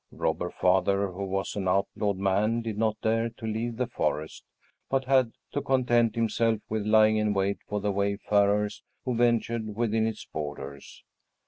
Robber 0.11 0.49
Father, 0.49 1.11
who 1.11 1.25
was 1.25 1.55
an 1.55 1.67
outlawed 1.67 2.17
man, 2.17 2.63
did 2.63 2.75
not 2.75 2.97
dare 3.03 3.29
to 3.37 3.45
leave 3.45 3.77
the 3.77 3.85
forest, 3.85 4.43
but 4.89 5.05
had 5.05 5.33
to 5.51 5.61
content 5.61 6.15
himself 6.15 6.59
with 6.69 6.87
lying 6.87 7.17
in 7.17 7.35
wait 7.35 7.59
for 7.67 7.79
the 7.81 7.91
wayfarers 7.91 8.81
who 9.05 9.15
ventured 9.15 9.75
within 9.75 10.07
its 10.07 10.25
borders. 10.25 11.03